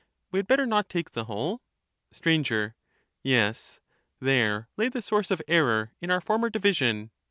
[0.31, 1.61] We had better not take the whole?
[2.11, 2.65] Str.
[3.21, 3.79] Yes,
[4.19, 7.11] there lay the source of error in our former division.